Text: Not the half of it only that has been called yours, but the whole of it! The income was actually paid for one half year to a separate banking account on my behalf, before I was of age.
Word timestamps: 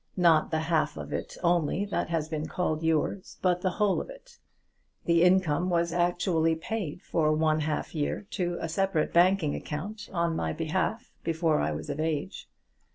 Not 0.17 0.49
the 0.49 0.61
half 0.61 0.97
of 0.97 1.13
it 1.13 1.37
only 1.43 1.85
that 1.85 2.09
has 2.09 2.27
been 2.27 2.47
called 2.47 2.81
yours, 2.81 3.37
but 3.43 3.61
the 3.61 3.69
whole 3.69 4.01
of 4.01 4.09
it! 4.09 4.39
The 5.05 5.21
income 5.21 5.69
was 5.69 5.93
actually 5.93 6.55
paid 6.55 7.03
for 7.03 7.31
one 7.33 7.59
half 7.59 7.93
year 7.93 8.25
to 8.31 8.57
a 8.59 8.67
separate 8.67 9.13
banking 9.13 9.53
account 9.53 10.09
on 10.11 10.35
my 10.35 10.53
behalf, 10.53 11.11
before 11.23 11.59
I 11.61 11.71
was 11.71 11.87
of 11.87 11.99
age. 11.99 12.49